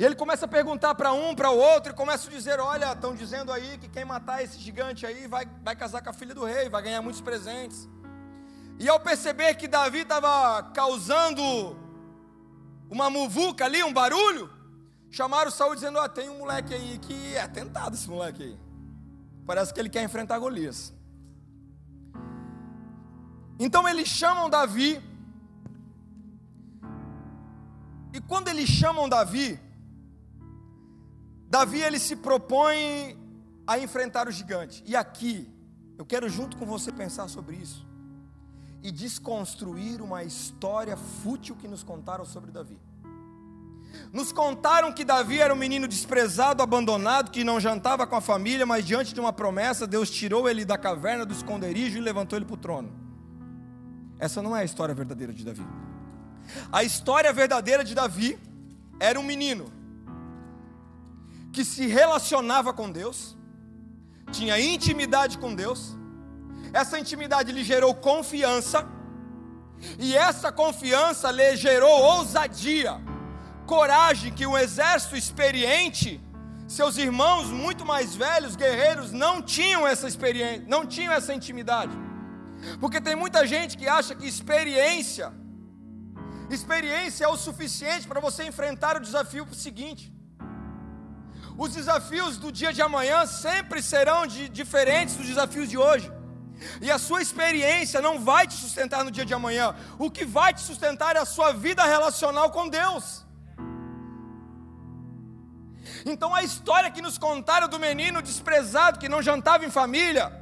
[0.00, 2.94] E ele começa a perguntar para um, para o outro, e começa a dizer: Olha,
[2.94, 6.34] estão dizendo aí que quem matar esse gigante aí vai, vai casar com a filha
[6.34, 7.86] do rei, vai ganhar muitos presentes.
[8.78, 11.42] E ao perceber que Davi estava causando
[12.88, 14.48] uma muvuca ali, um barulho,
[15.10, 18.58] chamaram Saul dizendo: Ó, oh, tem um moleque aí que é tentado esse moleque aí.
[19.44, 20.94] Parece que ele quer enfrentar Golias.
[23.58, 24.98] Então eles chamam Davi.
[28.14, 29.60] E quando eles chamam Davi,
[31.50, 33.18] Davi ele se propõe
[33.66, 34.84] a enfrentar o gigante.
[34.86, 35.52] E aqui,
[35.98, 37.84] eu quero junto com você pensar sobre isso
[38.84, 42.78] e desconstruir uma história fútil que nos contaram sobre Davi.
[44.12, 48.64] Nos contaram que Davi era um menino desprezado, abandonado, que não jantava com a família,
[48.64, 52.46] mas diante de uma promessa, Deus tirou ele da caverna do esconderijo e levantou ele
[52.46, 52.92] para o trono.
[54.20, 55.66] Essa não é a história verdadeira de Davi.
[56.70, 58.38] A história verdadeira de Davi
[59.00, 59.79] era um menino
[61.52, 63.36] que se relacionava com Deus,
[64.30, 65.96] tinha intimidade com Deus,
[66.72, 68.86] essa intimidade lhe gerou confiança,
[69.98, 73.00] e essa confiança lhe gerou ousadia,
[73.66, 76.20] coragem que um exército experiente,
[76.68, 81.92] seus irmãos muito mais velhos, guerreiros, não tinham essa experiência, não tinham essa intimidade.
[82.78, 85.32] Porque tem muita gente que acha que experiência,
[86.50, 90.12] experiência é o suficiente para você enfrentar o desafio seguinte.
[91.64, 96.10] Os desafios do dia de amanhã sempre serão de, diferentes dos desafios de hoje.
[96.80, 99.66] E a sua experiência não vai te sustentar no dia de amanhã.
[99.98, 103.26] O que vai te sustentar é a sua vida relacional com Deus.
[106.06, 110.32] Então a história que nos contaram do menino desprezado que não jantava em família,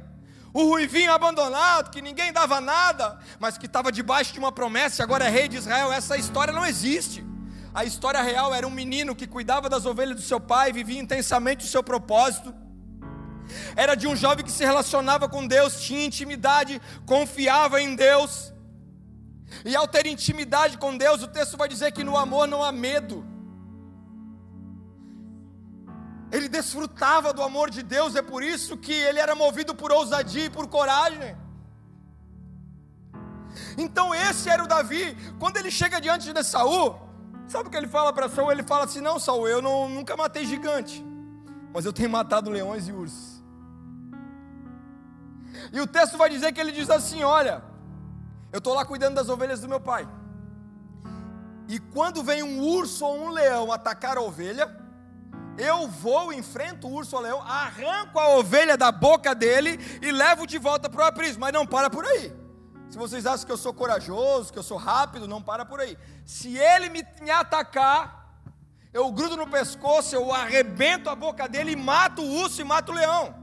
[0.53, 5.03] o ruivinho abandonado, que ninguém dava nada, mas que estava debaixo de uma promessa e
[5.03, 7.27] agora é rei de Israel, essa história não existe.
[7.73, 11.65] A história real era um menino que cuidava das ovelhas do seu pai, vivia intensamente
[11.65, 12.53] o seu propósito
[13.75, 18.53] era de um jovem que se relacionava com Deus, tinha intimidade, confiava em Deus.
[19.65, 22.71] E ao ter intimidade com Deus, o texto vai dizer que no amor não há
[22.71, 23.25] medo.
[26.31, 30.45] Ele desfrutava do amor de Deus, é por isso que ele era movido por ousadia
[30.45, 31.35] e por coragem.
[33.77, 35.17] Então esse era o Davi.
[35.39, 37.08] Quando ele chega diante de Saul,
[37.49, 38.51] sabe o que ele fala para Saul?
[38.51, 41.03] Ele fala assim: "Não, Saul, eu não, nunca matei gigante,
[41.73, 43.39] mas eu tenho matado leões e ursos."
[45.71, 47.63] E o texto vai dizer que ele diz assim: Olha,
[48.51, 50.07] eu estou lá cuidando das ovelhas do meu pai.
[51.67, 54.75] E quando vem um urso ou um leão atacar a ovelha,
[55.57, 60.11] eu vou, enfrento o urso ou o leão, arranco a ovelha da boca dele e
[60.11, 61.39] levo de volta para o aprisco.
[61.39, 62.33] Mas não para por aí.
[62.89, 65.97] Se vocês acham que eu sou corajoso, que eu sou rápido, não para por aí.
[66.25, 68.41] Se ele me, me atacar,
[68.91, 72.91] eu grudo no pescoço, eu arrebento a boca dele e mato o urso e mato
[72.91, 73.35] o leão.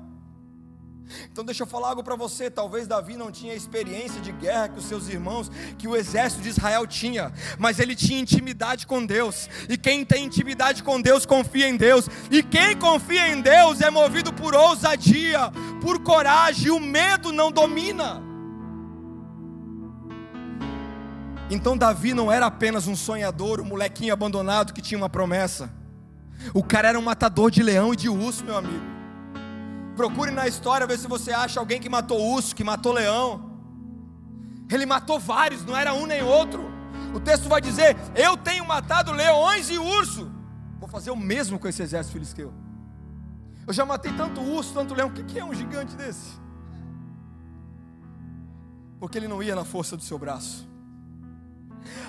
[1.31, 4.71] Então deixa eu falar algo para você, talvez Davi não tinha a experiência de guerra
[4.71, 9.07] que os seus irmãos, que o exército de Israel tinha, mas ele tinha intimidade com
[9.07, 9.49] Deus.
[9.69, 12.09] E quem tem intimidade com Deus confia em Deus.
[12.29, 18.26] E quem confia em Deus é movido por ousadia, por coragem, o medo não domina.
[21.49, 25.71] Então Davi não era apenas um sonhador, um molequinho abandonado que tinha uma promessa.
[26.53, 28.85] O cara era um matador de leão e de urso, meu amigo.
[29.97, 33.59] Procure na história ver se você acha alguém que matou urso, que matou leão.
[34.71, 36.69] Ele matou vários, não era um nem outro.
[37.15, 40.31] O texto vai dizer: Eu tenho matado leões e urso.
[40.79, 42.53] Vou fazer o mesmo com esse exército filisteu.
[43.67, 45.09] Eu já matei tanto urso, tanto leão.
[45.09, 46.39] O que é um gigante desse?
[48.99, 50.69] Porque ele não ia na força do seu braço.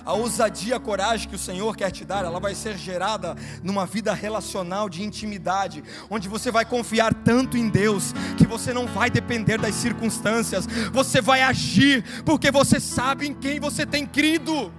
[0.06, 3.86] A ousadia, a coragem que o Senhor quer te dar, ela vai ser gerada numa
[3.86, 9.10] vida relacional de intimidade, onde você vai confiar tanto em Deus que você não vai
[9.10, 14.72] depender das circunstâncias, você vai agir porque você sabe em quem você tem crido.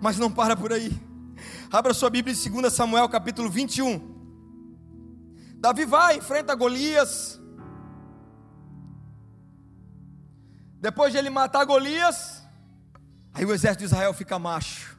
[0.00, 1.11] Mas não para por aí.
[1.70, 4.12] Abra sua Bíblia em 2 Samuel capítulo 21.
[5.56, 7.40] Davi vai, enfrenta Golias.
[10.80, 12.42] Depois de ele matar Golias,
[13.32, 14.98] aí o exército de Israel fica macho.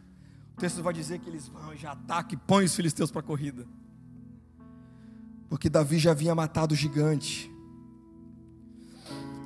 [0.56, 3.24] O texto vai dizer que eles vão, já atacam e põem os filisteus para a
[3.24, 3.68] corrida.
[5.50, 7.52] Porque Davi já havia matado o gigante.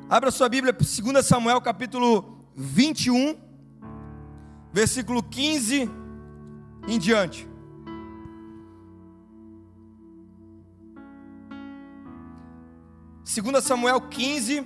[0.07, 3.35] Abra sua Bíblia, 2 Samuel capítulo 21,
[4.71, 5.89] versículo 15
[6.87, 7.47] em diante.
[13.23, 14.65] 2 Samuel 15,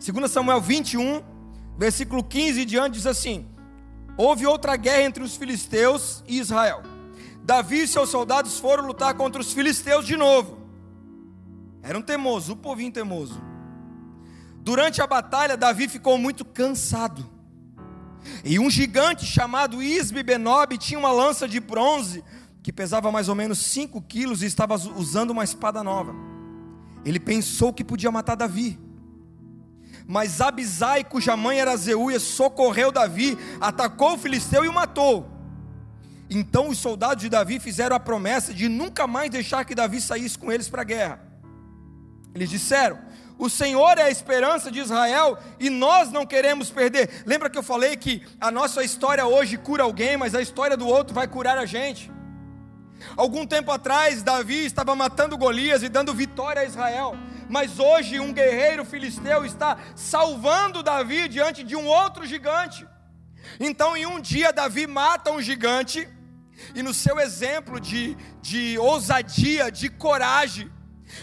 [0.00, 1.22] 2 Samuel 21,
[1.76, 3.46] versículo 15 e diante diz assim:
[4.16, 6.82] Houve outra guerra entre os filisteus e Israel.
[7.44, 10.58] Davi e seus soldados foram lutar contra os filisteus de novo.
[11.82, 13.40] Eram teimosos, o povinho teimoso.
[14.56, 17.37] Durante a batalha, Davi ficou muito cansado.
[18.44, 22.24] E um gigante chamado Isbe Benob tinha uma lança de bronze
[22.62, 26.14] que pesava mais ou menos 5 quilos e estava usando uma espada nova.
[27.04, 28.78] Ele pensou que podia matar Davi.
[30.06, 35.28] Mas Abisai, cuja mãe era Zeuia, socorreu Davi, atacou o filisteu e o matou.
[36.30, 40.36] Então os soldados de Davi fizeram a promessa de nunca mais deixar que Davi saísse
[40.36, 41.20] com eles para a guerra.
[42.34, 42.98] Eles disseram:
[43.38, 47.22] O Senhor é a esperança de Israel e nós não queremos perder.
[47.24, 50.88] Lembra que eu falei que a nossa história hoje cura alguém, mas a história do
[50.88, 52.10] outro vai curar a gente?
[53.16, 57.16] Algum tempo atrás, Davi estava matando Golias e dando vitória a Israel.
[57.48, 62.86] Mas hoje, um guerreiro filisteu está salvando Davi diante de um outro gigante.
[63.60, 66.08] Então, em um dia, Davi mata um gigante,
[66.74, 70.70] e no seu exemplo de, de ousadia, de coragem,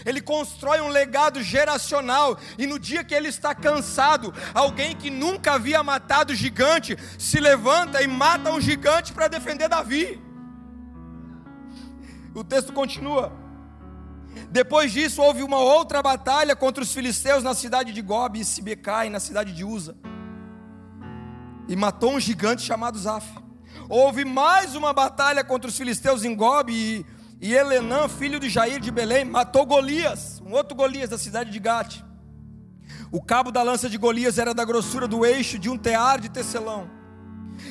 [0.04, 5.54] ele constrói um legado geracional, e no dia que ele está cansado, alguém que nunca
[5.54, 10.20] havia matado gigante se levanta e mata um gigante para defender Davi.
[12.34, 13.32] O texto continua.
[14.50, 19.08] Depois disso, houve uma outra batalha contra os filisteus na cidade de Gob e Sibecai,
[19.08, 19.96] na cidade de Uza.
[21.68, 23.26] E matou um gigante chamado Zaf.
[23.88, 27.06] Houve mais uma batalha contra os filisteus em Gob e,
[27.40, 31.58] e Elenã, filho de Jair de Belém, matou Golias, um outro Golias da cidade de
[31.58, 32.00] Gate.
[33.12, 36.28] O cabo da lança de Golias era da grossura do eixo de um tear de
[36.28, 36.90] tecelão.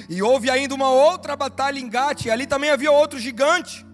[0.09, 3.85] E houve ainda uma outra batalha em Gate, e ali também havia outro gigante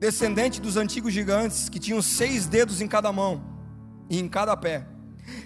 [0.00, 3.44] descendente dos antigos gigantes, que tinham seis dedos em cada mão
[4.08, 4.86] e em cada pé.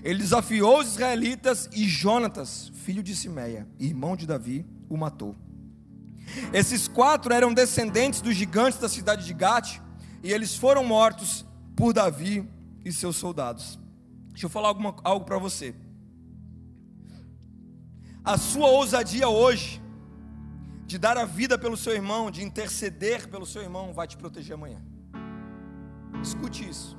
[0.02, 5.34] Ele desafiou os israelitas e Jonatas, filho de Simeia, irmão de Davi, o matou.
[6.52, 9.78] Esses quatro eram descendentes dos gigantes da cidade de Gate,
[10.22, 11.44] e eles foram mortos
[11.76, 12.48] por Davi
[12.84, 13.78] e seus soldados.
[14.30, 15.74] Deixa eu falar alguma, algo para você.
[18.24, 19.82] A sua ousadia hoje
[20.86, 24.54] de dar a vida pelo seu irmão, de interceder pelo seu irmão, vai te proteger
[24.54, 24.82] amanhã.
[26.22, 26.96] Escute isso.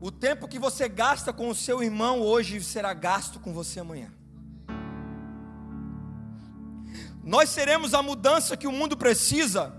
[0.00, 4.12] O tempo que você gasta com o seu irmão hoje será gasto com você amanhã.
[7.26, 9.74] Nós seremos a mudança que o mundo precisa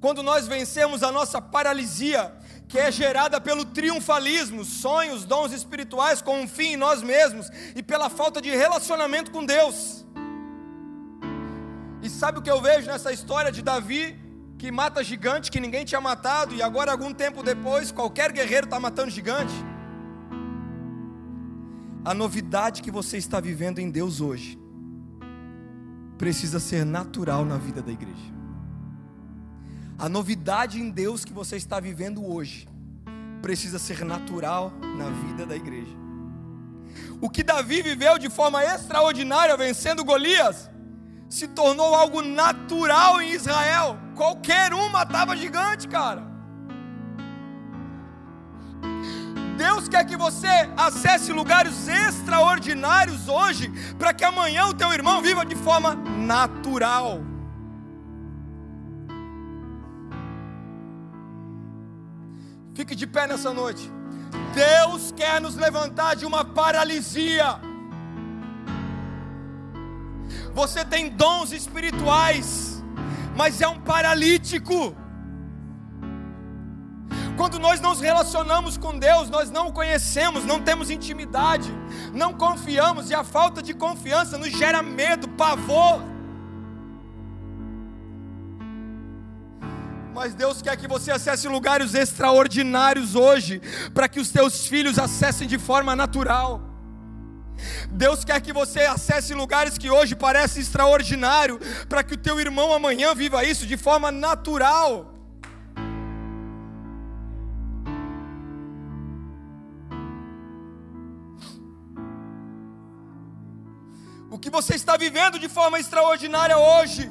[0.00, 2.32] quando nós vencermos a nossa paralisia,
[2.66, 7.82] que é gerada pelo triunfalismo, sonhos, dons espirituais com um fim em nós mesmos e
[7.82, 10.06] pela falta de relacionamento com Deus.
[12.02, 14.18] E sabe o que eu vejo nessa história de Davi,
[14.58, 18.80] que mata gigante que ninguém tinha matado, e agora, algum tempo depois, qualquer guerreiro está
[18.80, 19.54] matando gigante?
[22.02, 24.63] A novidade que você está vivendo em Deus hoje
[26.18, 28.34] precisa ser natural na vida da igreja.
[29.98, 32.66] A novidade em Deus que você está vivendo hoje
[33.40, 35.96] precisa ser natural na vida da igreja.
[37.20, 40.70] O que Davi viveu de forma extraordinária vencendo Golias
[41.28, 43.98] se tornou algo natural em Israel.
[44.14, 46.33] Qualquer um matava gigante, cara.
[49.64, 55.42] Deus quer que você acesse lugares extraordinários hoje, para que amanhã o teu irmão viva
[55.42, 57.22] de forma natural.
[62.74, 63.90] Fique de pé nessa noite.
[64.54, 67.58] Deus quer nos levantar de uma paralisia.
[70.52, 72.84] Você tem dons espirituais,
[73.34, 74.94] mas é um paralítico.
[77.36, 81.68] Quando nós nos relacionamos com Deus, nós não o conhecemos, não temos intimidade,
[82.12, 86.00] não confiamos, e a falta de confiança nos gera medo, pavor.
[90.14, 93.60] Mas Deus quer que você acesse lugares extraordinários hoje,
[93.92, 96.60] para que os teus filhos acessem de forma natural.
[97.90, 101.58] Deus quer que você acesse lugares que hoje parecem extraordinário,
[101.88, 105.13] para que o teu irmão amanhã viva isso de forma natural.
[114.44, 117.10] Que você está vivendo de forma extraordinária hoje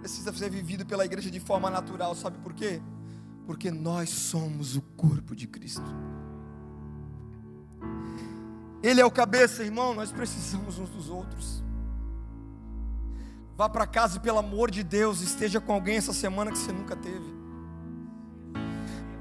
[0.00, 2.80] precisa ser vivido pela igreja de forma natural, sabe por quê?
[3.46, 5.84] Porque nós somos o corpo de Cristo.
[8.82, 11.62] Ele é o cabeça, irmão, nós precisamos uns dos outros.
[13.54, 16.72] Vá para casa e, pelo amor de Deus, esteja com alguém essa semana que você
[16.72, 17.34] nunca teve.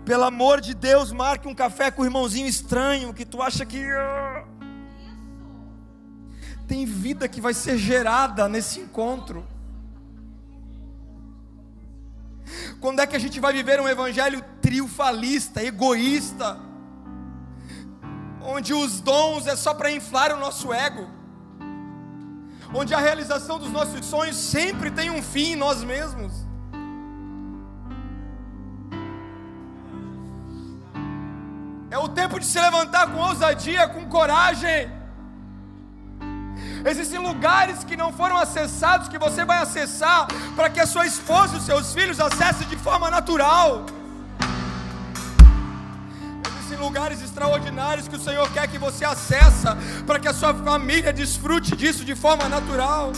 [0.05, 3.81] Pelo amor de Deus, marque um café com o irmãozinho estranho que tu acha que.
[6.67, 9.45] Tem vida que vai ser gerada nesse encontro.
[12.79, 16.59] Quando é que a gente vai viver um evangelho triunfalista, egoísta,
[18.41, 21.07] onde os dons é só para inflar o nosso ego,
[22.73, 26.33] onde a realização dos nossos sonhos sempre tem um fim em nós mesmos?
[31.89, 34.91] É o tempo de se levantar com ousadia, com coragem
[36.85, 41.55] Existem lugares que não foram acessados que você vai acessar para que a sua esposa
[41.55, 43.85] e os seus filhos acessem de forma natural.
[46.57, 51.13] Existem lugares extraordinários que o Senhor quer que você acessa para que a sua família
[51.13, 53.13] desfrute disso de forma natural.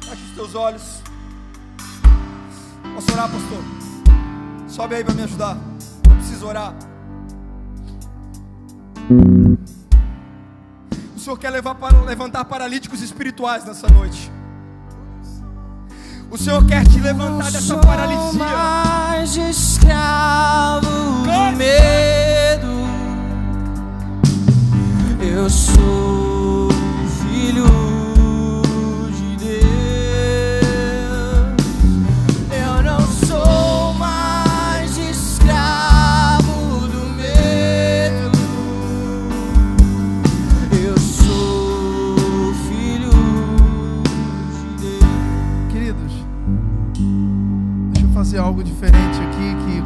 [0.00, 1.00] Feche os teus olhos.
[2.94, 3.62] Posso orar, pastor?
[4.68, 5.56] Sobe aí para me ajudar.
[6.08, 6.89] Eu preciso orar.
[11.16, 14.30] O Senhor quer levar para, levantar paralíticos espirituais nessa noite.
[16.30, 18.38] O Senhor quer te levantar dessa paralisia.
[18.38, 22.68] Mais escravo do medo.
[25.20, 26.29] Eu sou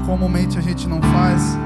[0.05, 1.63] comumente a gente não faz.